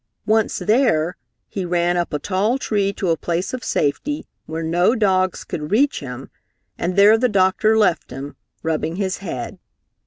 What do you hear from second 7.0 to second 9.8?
the doctor left him, rubbing his head.